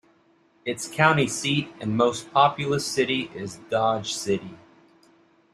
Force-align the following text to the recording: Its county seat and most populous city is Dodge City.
Its 0.65 0.87
county 0.87 1.27
seat 1.27 1.71
and 1.79 1.95
most 1.95 2.33
populous 2.33 2.83
city 2.87 3.29
is 3.35 3.57
Dodge 3.69 4.15
City. 4.15 4.57